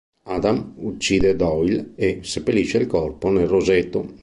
Adam 0.23 0.73
uccide 0.77 1.35
Doyle, 1.35 1.91
e 1.93 2.21
seppellisce 2.23 2.79
il 2.79 2.87
corpo 2.87 3.29
nel 3.29 3.45
roseto. 3.47 4.15